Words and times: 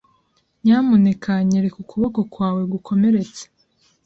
Nyamuneka 0.63 1.31
nyereka 1.49 1.77
ukuboko 1.83 2.19
kwawe 2.33 2.61
gukomeretse. 2.73 3.43